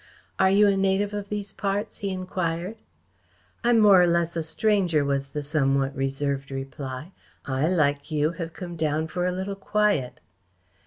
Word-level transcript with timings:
"Are 0.39 0.49
you 0.49 0.67
a 0.67 0.75
native 0.75 1.13
of 1.13 1.29
these 1.29 1.53
parts?" 1.53 1.99
he 1.99 2.09
enquired. 2.09 2.77
"I 3.63 3.69
am 3.69 3.77
more 3.77 4.01
or 4.01 4.07
less 4.07 4.35
a 4.35 4.41
stranger," 4.41 5.05
was 5.05 5.29
the 5.29 5.43
somewhat 5.43 5.95
reserved 5.95 6.49
reply. 6.49 7.11
"I, 7.45 7.67
like 7.67 8.09
you, 8.09 8.31
have 8.31 8.51
come 8.51 8.75
down 8.75 9.09
for 9.09 9.27
a 9.27 9.31
little 9.31 9.53
quiet." 9.55 10.19